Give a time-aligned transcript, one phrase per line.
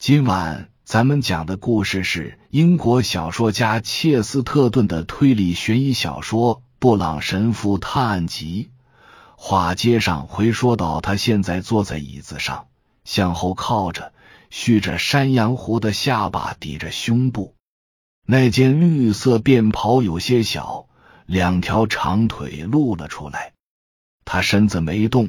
[0.00, 8.70] 今晚咱们讲的故事是英国小说家切斯特顿的推理悬疑小说《布朗神父探案集》。
[9.36, 12.68] 话接上回说到，他现在坐在椅子上，
[13.04, 14.14] 向后靠着，
[14.48, 17.54] 蓄着山羊胡的下巴抵着胸部。
[18.26, 20.86] 那件绿色便袍有些小，
[21.26, 23.52] 两条长腿露了出来。
[24.24, 25.28] 他身子没动，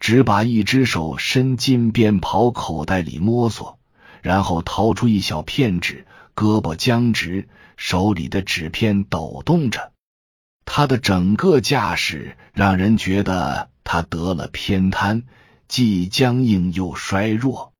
[0.00, 3.78] 只把一只手伸进便袍口袋里摸索。
[4.22, 9.92] 然后掏出一小片纸，胳膊僵直，手里的纸片抖动着。
[10.64, 15.24] 他的整个架势让人觉得他得了偏瘫，
[15.66, 17.72] 既僵硬又衰弱。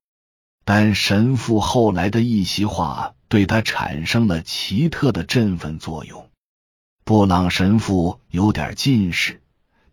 [0.65, 6.29] 但神父后来的一席话对他产生了奇特的振奋作用。
[7.03, 9.41] 布朗神父有点近视，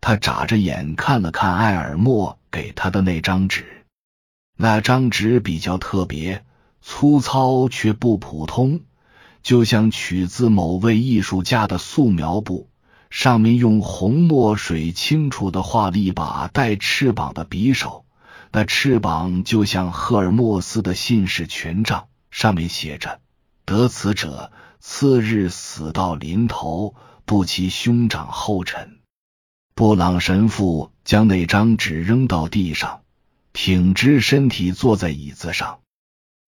[0.01, 3.78] 他眨着眼看了看艾尔默给他的那张纸。
[4.61, 6.45] 那张纸比较特别，
[6.83, 8.81] 粗糙却不普通，
[9.45, 12.69] 就像取自某位艺术家的素描簿。
[13.09, 18.05] 上面用红墨水清楚的画了一把带翅膀的匕首，
[18.51, 22.09] 那翅膀就像赫尔墨斯的信使权杖。
[22.33, 23.21] 上面写着
[23.65, 24.51] ：“得此者
[24.81, 28.99] 次日死到临头，不其兄长后尘。”
[29.77, 33.03] 布朗神父将那张纸扔到地上。
[33.61, 35.81] 挺直身体坐在椅子上，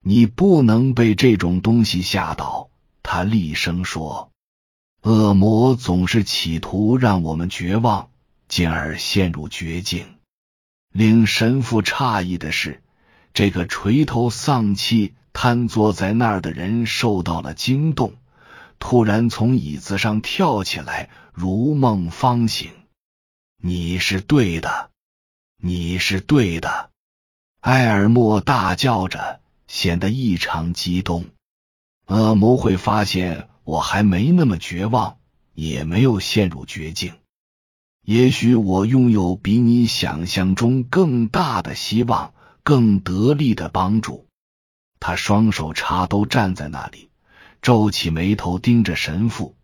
[0.01, 2.71] 你不能被这种东西吓倒。
[3.03, 4.31] 他厉声说
[5.03, 8.11] ：“恶魔总是企图让我们绝望，
[8.47, 10.07] 进而陷入绝境。”
[10.95, 12.81] 令神父诧异的是，
[13.35, 18.15] 这个垂头丧气瘫坐在那儿的人受到了惊动，
[18.79, 22.71] 突然从椅子上跳起来，如梦方醒。
[23.61, 24.93] “你是对的，
[25.59, 26.89] 你是对的。”
[27.61, 31.27] 埃尔默大叫着，显得异常激动。
[32.07, 35.19] 恶魔会发现我还没那么绝望，
[35.53, 37.13] 也没有陷入绝境。
[38.03, 44.27] 也许我拥有比你想象中更大的希望，更得力的帮助。
[44.99, 47.11] 他双手插兜站在那里，
[47.61, 49.55] 皱起眉头盯着神父，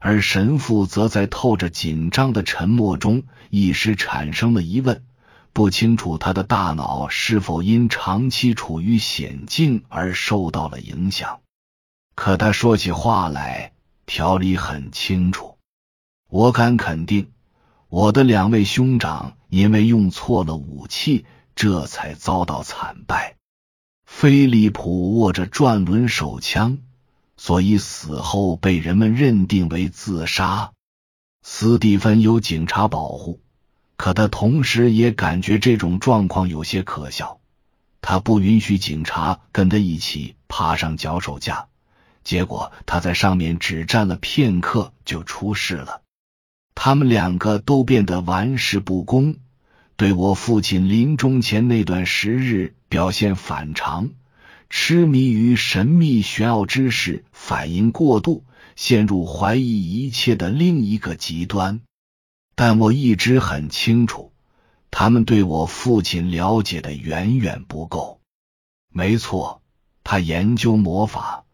[0.00, 5.04] 而神父则在透着紧张的沉默中，一时产生了疑问。
[5.56, 11.40] 不清楚他的大脑是否因长期处于险境而受到了影响，
[12.14, 13.72] 可他说起话来
[14.04, 15.56] 条理很清楚。
[16.28, 17.32] 我敢肯定，
[17.88, 21.24] 我的两位兄长因为用错了武器，
[21.54, 23.36] 这才遭到惨败。
[24.04, 26.76] 菲利普握着转轮手枪，
[27.38, 30.72] 所以死后被人们认定为自杀。
[31.42, 33.40] 斯蒂芬有警察保护。
[33.96, 37.40] 可他同时也感觉这种状况有些可笑。
[38.02, 41.66] 他不允许警察跟他一起爬上脚手架，
[42.22, 46.02] 结果他在上面只站了片刻就出事了。
[46.74, 49.36] 他们两个都变得玩世不恭，
[49.96, 54.10] 对我父亲临终前那段时日表现反常，
[54.68, 58.44] 痴迷于神秘玄奥之事，反应过度，
[58.76, 61.80] 陷入怀疑一切的另一个极端。
[62.56, 64.32] 但我一直很清楚，
[64.90, 68.20] 他们对我父亲了解的远远不够。
[68.88, 69.62] 没错，
[70.02, 71.44] 他研究魔法，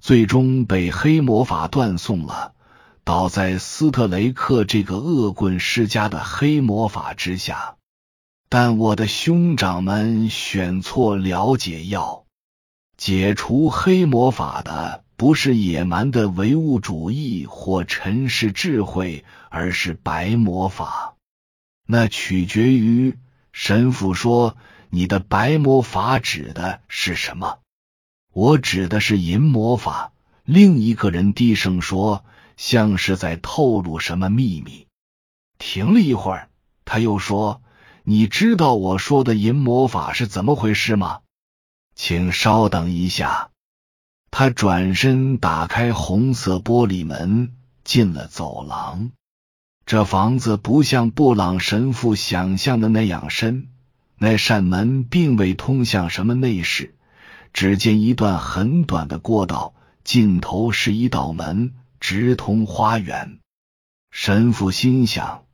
[0.00, 2.54] 最终被黑魔法断送了，
[3.02, 7.76] 倒在斯特雷克这个恶棍世家的黑魔法之下。
[8.48, 12.24] 但我的兄长们选错了解药，
[12.96, 15.03] 解除黑魔法的。
[15.24, 21.16] 不是野蛮的唯物主义或尘世智慧，而是白魔法。
[21.86, 23.16] 那取决于
[23.50, 24.58] 神父说
[24.90, 27.60] 你的白魔法指的是什么。
[28.34, 30.12] 我指的是银魔法。
[30.44, 32.22] 另一个人低声说，
[32.58, 34.86] 像是在透露什么秘密。
[35.56, 36.50] 停了一会儿，
[36.84, 37.62] 他又说
[38.04, 41.22] ：“你知道我说的银魔法是怎么回事吗？”
[41.96, 43.52] 请稍等一下。
[44.36, 47.52] 他转身打开红色玻璃门，
[47.84, 49.12] 进了走廊。
[49.86, 53.68] 这房子不像布朗神父想象的那样深，
[54.18, 56.96] 那扇门并未通向什么内室。
[57.52, 59.72] 只见一段很短的过道，
[60.02, 63.38] 尽头是一道门，直通花园。
[64.10, 65.44] 神父心想，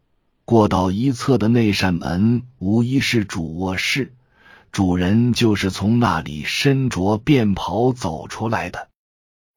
[0.46, 4.14] 过道一侧的那扇门无疑是主卧室。
[4.72, 8.88] 主人就是从那里身着便袍走出来的。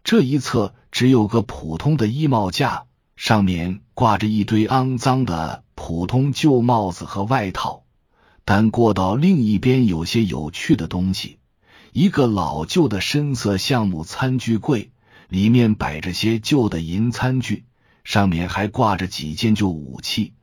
[0.03, 7.83] 这一侧只有个普通的衣帽架，上面挂着一堆肮脏的普通旧帽子和外套。
[8.43, 11.37] 但过道另一边有些有趣的东西：
[11.93, 14.91] 一个老旧的深色橡木餐具柜，
[15.29, 17.63] 里面摆着些旧的银餐具，
[18.03, 20.33] 上面还挂着几件旧武器，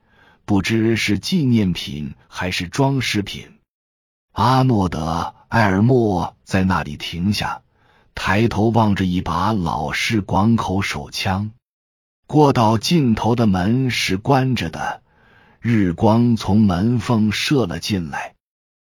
[0.46, 3.59] 不知是纪念品还是装饰品。
[4.40, 7.60] 阿诺德·埃尔默在那里停下，
[8.14, 11.50] 抬头望着一把老式广口手枪。
[12.26, 15.02] 过道尽头的门是关着的，
[15.60, 18.32] 日光从门缝射了进来。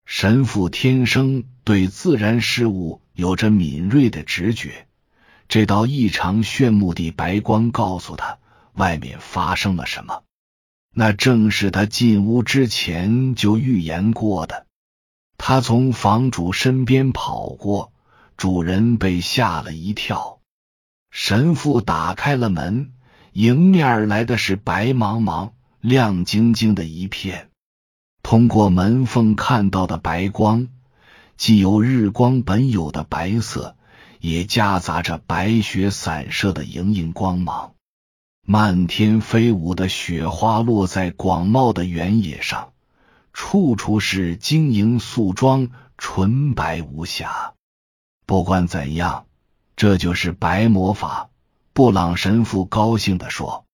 [0.06, 4.86] 神父天生对自然事物有着敏锐的直觉，
[5.48, 8.38] 这道异常炫目的白光告诉他
[8.74, 10.22] 外面发生了什么。
[10.94, 14.68] 那正是他进屋之前就预言过的。
[15.44, 17.92] 他从房主身边跑过，
[18.38, 20.38] 主人被吓了一跳。
[21.10, 22.94] 神父打开了门，
[23.34, 27.50] 迎面而来的是白茫茫、亮晶晶的一片。
[28.22, 30.68] 通过门缝看到的白光，
[31.38, 33.76] 既有日光本有的白色，
[34.20, 37.74] 也夹杂着白雪散射的莹莹光芒。
[38.46, 42.71] 漫天飞舞的雪花落在广袤的原野上，
[43.34, 47.54] 处处是晶莹素妆，纯白无瑕。
[48.26, 49.26] 不管怎样，
[49.76, 51.30] 这就是白魔法。
[51.74, 53.66] 布朗神父高兴地说。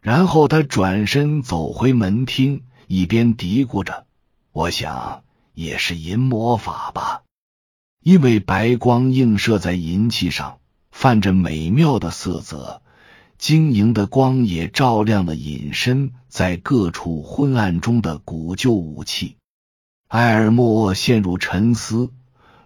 [0.00, 2.64] 然后他转身走回门厅。
[2.90, 4.06] 一边嘀咕着
[4.50, 5.22] ：“我想
[5.52, 7.22] 也是银魔法吧，
[8.02, 10.58] 因为白光映射在银器上，
[10.90, 12.80] 泛着美妙的色泽，
[13.38, 19.36] 晶莹的光也照亮了隐身在各处昏暗中的古旧武器。”
[20.08, 22.10] 埃尔默陷入沉思，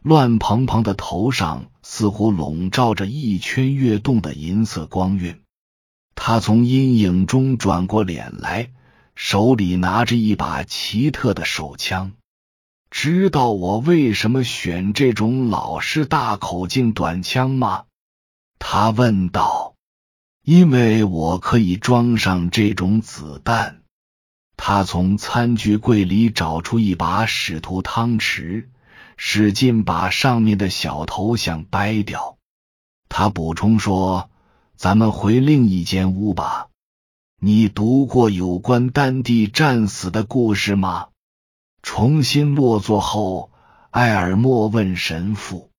[0.02, 5.40] 乱蓬蓬的头上似乎笼罩着一圈跃动的银色光晕。
[6.14, 8.70] 他从阴影中转过脸来。
[9.14, 12.12] 手里拿着一把奇特的手枪，
[12.90, 17.84] 知道我为什么选这种老式大口径短枪吗？
[18.58, 19.71] 他问道。
[20.44, 23.82] 因为我可以装上这种子弹。
[24.56, 28.66] 他从餐具柜里找出一把使徒汤匙，
[29.16, 32.38] 使劲把上面的小头像掰掉。
[33.08, 34.30] 他补充说
[34.76, 36.68] ：“咱们回另一间屋吧。”
[37.40, 41.08] 你读过有关丹帝战死的故事吗？
[41.82, 43.50] 重新落座后，
[43.90, 45.71] 埃尔默问神父。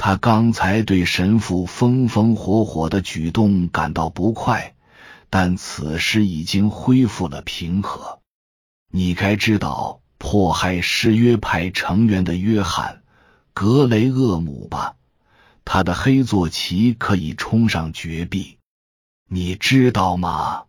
[0.00, 4.76] 他刚才对神父风风火火的举动感到不快，
[5.28, 8.20] 但此时已经恢复了平和。
[8.90, 13.02] 你该知道迫害誓约派成员的约翰·
[13.52, 14.94] 格雷厄姆吧？
[15.64, 18.56] 他的黑座骑可以冲上绝壁，
[19.28, 20.66] 你知道吗？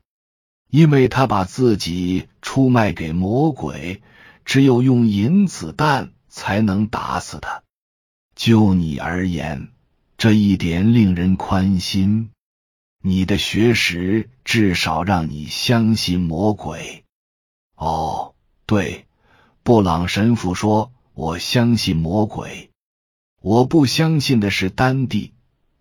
[0.71, 4.01] 因为他把自己出卖给魔鬼，
[4.43, 7.61] 只有用银子弹才能打死他。
[8.39, 9.67] 就你而言，
[10.17, 12.29] 这一点令人宽心。
[13.03, 17.03] 你的学识至少让你相信魔鬼。
[17.75, 18.33] 哦，
[18.65, 19.07] 对，
[19.61, 22.69] 布朗神父说：“我相信魔鬼。
[23.41, 25.33] 我不相信的是丹帝，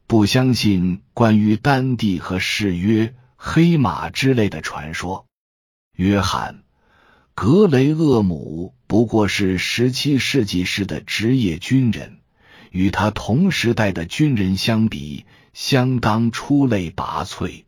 [0.09, 5.27] 不相信关于丹帝和誓约。”黑马之类的传说。
[5.95, 6.55] 约翰·
[7.37, 12.19] 格雷厄姆不过是十七世纪时的职业军人，
[12.71, 17.65] 与他同时代的军人相比，相当出类拔萃。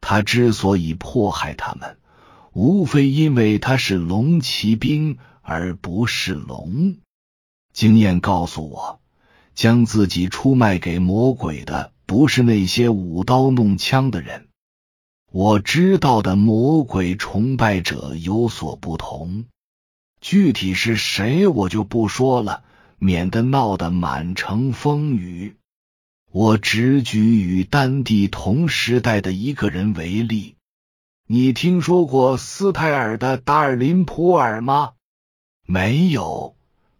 [0.00, 1.98] 他之所以迫害他们，
[2.52, 6.96] 无非因为他是龙骑兵，而不是龙。
[7.72, 9.00] 经验告诉我，
[9.54, 14.48] 将自己出卖给魔鬼的，不是那些舞刀弄枪的人。
[15.30, 19.44] 我知道的魔鬼崇拜者有所不同，
[20.20, 22.64] 具体是谁我就不说了，
[23.00, 25.56] 免得闹得满城风雨。
[26.30, 30.54] 我只举与丹帝同时代的一个人为例。
[31.26, 34.92] 你听说过斯泰尔的达尔林普尔吗？
[35.66, 36.54] 没有。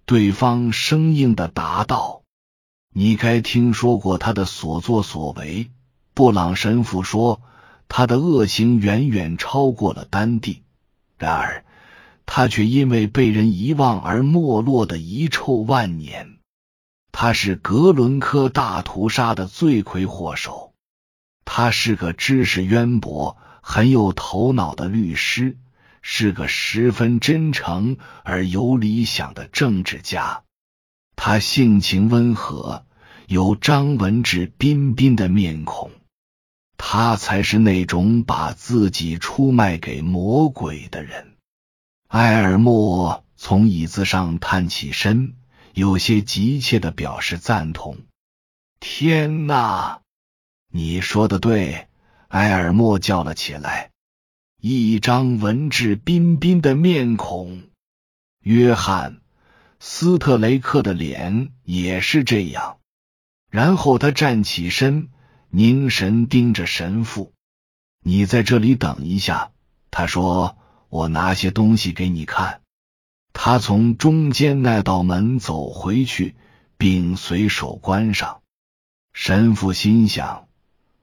[0.05, 2.23] 对方生硬的答道
[2.93, 5.71] ：“你该听说过他的所作所为。”
[6.15, 7.41] 布朗神父说。
[7.93, 10.63] 他的恶行远远超过了丹帝，
[11.19, 11.65] 然而
[12.33, 16.39] 他却因为被人遗忘而没落的遗臭万年。
[17.11, 20.73] 他是格伦科大屠杀的罪魁祸首。
[21.45, 25.59] 他是个知识渊博、很有头脑的律师，
[26.03, 30.45] 是个十分真诚而有理想的政治家。
[31.17, 32.87] 他性情温和，
[33.27, 35.91] 有张文质彬彬的面孔。
[36.77, 41.30] 他才是那种把自己出卖给魔鬼的人。
[42.11, 45.37] 埃尔默从椅子上探起身，
[45.75, 47.99] 有些急切的表示赞同。
[48.81, 50.01] 天哪，
[50.73, 51.87] 你说的对！
[52.27, 53.91] 埃尔默叫了起来。
[54.61, 57.63] 一张文质彬彬的面孔，
[58.41, 59.13] 约翰·
[59.79, 62.79] 斯特雷克的脸也是这样。
[63.51, 65.11] 然后他站起身，
[65.49, 67.33] 凝神盯着神父。
[68.03, 69.53] “你在这里等一下。”
[69.93, 70.57] 他说
[70.91, 72.61] ，“我拿些东西给你看。”
[73.33, 76.35] 他从中间那道门走回去，
[76.77, 78.43] 并随手关上。
[79.15, 80.47] 神父心想。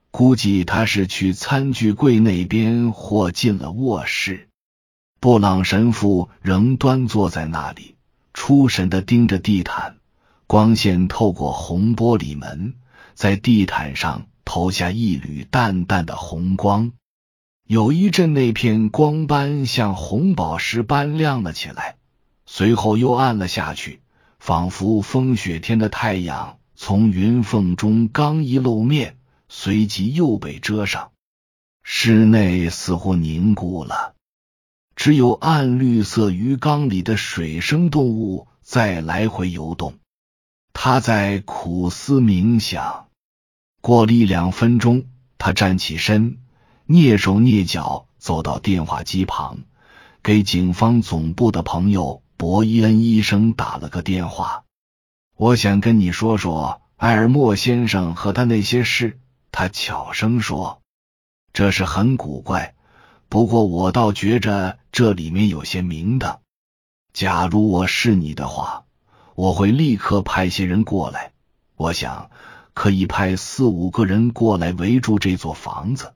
[0.10, 4.50] 估计他是去餐具柜那边，或进了卧室。
[5.20, 7.96] 布朗神父仍端坐在那里，
[8.34, 9.98] 出神的盯着地毯。
[10.48, 12.74] 光线透过红玻璃门，
[13.14, 16.94] 在地毯上投下一缕淡淡的红光。
[17.68, 21.98] 有一阵，那片光斑像红宝石般亮了起来，
[22.46, 24.00] 随后又暗了下去，
[24.40, 29.18] 仿佛风雪天的太阳从云缝中刚一露面。
[29.50, 31.12] 随即又被遮上，
[31.82, 34.14] 室内似乎凝固了，
[34.96, 39.96] 只有暗绿色鱼缸里的水生动物在来回游动。
[40.72, 43.08] 他在苦思冥想。
[43.82, 45.06] 过了一两分钟，
[45.38, 46.40] 他站起身，
[46.88, 49.60] 蹑手蹑脚走到电话机旁，
[50.24, 54.64] 给警方总部的朋友伯伊恩医生打了个电话。
[55.36, 59.20] 我想跟你说说埃尔默先生和他那些事。
[59.52, 60.82] 他悄声说
[61.52, 62.76] ：“这是很古怪，
[63.28, 66.42] 不过我倒觉着这里面有些明的。
[67.12, 68.86] 假如我是你的话，
[69.36, 71.32] 我会立刻派些人过来。
[71.76, 72.30] 我想
[72.74, 76.14] 可以派四五个人过来围住这座房子。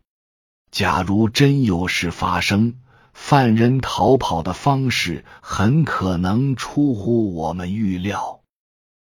[0.72, 2.75] 假如真有事发生，
[3.13, 8.40] 犯人逃跑的方式很可能出乎我们预料。”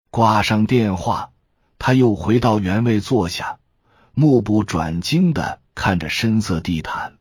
[0.10, 1.32] 挂上电话，
[1.78, 3.60] 他又回到原位坐下。
[4.14, 7.18] 目不转睛的看着深色地毯，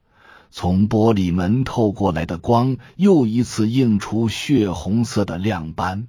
[0.50, 6.06] 从玻璃门透过来的光又一次映出血红色的亮斑。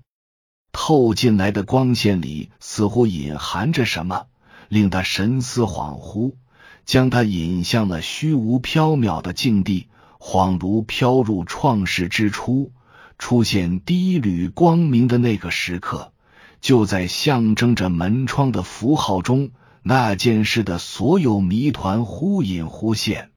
[0.72, 4.28] 透进来的光线里似乎隐含着什么，
[4.70, 6.36] 令他神思恍惚，
[6.88, 9.88] 将他引向了虚无缥缈的境地，
[10.20, 12.72] 恍如飘入创世之初，
[13.20, 16.14] 出现第一缕光明的那个时刻，
[16.62, 19.52] 就在象征着门窗的符号中。
[19.84, 23.32] 那件事的所有谜团忽隐忽现，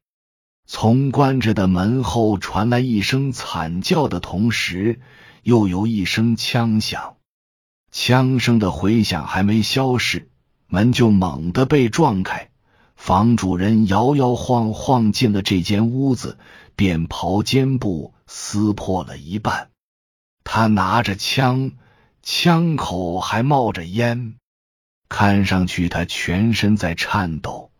[0.66, 5.00] 从关着的门后传来一声惨叫的同时，
[5.42, 7.16] 又有一声枪响。
[7.92, 10.28] 枪声的回响还没消逝，
[10.68, 12.49] 门就猛地被撞开，
[13.00, 16.38] 房主人摇摇晃晃进了这间屋子，
[16.76, 19.70] 便袍肩部撕破了一半。
[20.44, 21.72] 他拿着枪，
[22.22, 24.34] 枪口还冒着烟。
[25.08, 27.72] 看上去他全身在颤抖，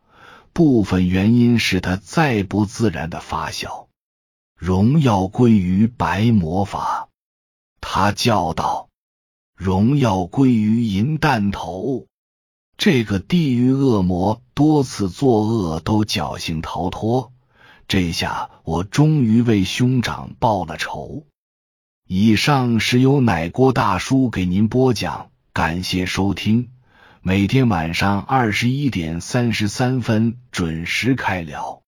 [0.55, 3.89] 部分原因是他再不自然的发笑。
[4.57, 7.11] 荣耀归于白魔法，
[7.83, 8.89] 他叫道
[9.55, 12.07] ：“荣耀归于银弹头。”
[12.81, 17.31] 这个地狱恶魔多次作恶都侥幸逃脱，
[17.87, 21.27] 这下我终于为兄长报了仇。
[22.09, 26.71] 以上是由奶锅大叔给您播讲，感谢收听。
[27.21, 31.83] 每天晚上二十一点三十三分准时开聊。